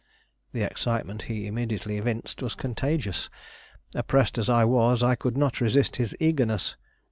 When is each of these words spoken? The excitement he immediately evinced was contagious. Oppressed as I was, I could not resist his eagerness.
The 0.51 0.63
excitement 0.63 1.21
he 1.29 1.45
immediately 1.45 1.99
evinced 1.99 2.41
was 2.41 2.55
contagious. 2.55 3.29
Oppressed 3.93 4.39
as 4.39 4.49
I 4.49 4.65
was, 4.65 5.03
I 5.03 5.13
could 5.13 5.37
not 5.37 5.61
resist 5.61 5.97
his 5.97 6.15
eagerness. 6.19 6.75